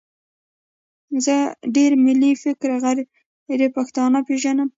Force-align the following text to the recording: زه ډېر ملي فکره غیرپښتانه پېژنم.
زه 1.25 1.35
ډېر 1.75 1.91
ملي 2.05 2.31
فکره 2.43 2.75
غیرپښتانه 3.47 4.19
پېژنم. 4.27 4.69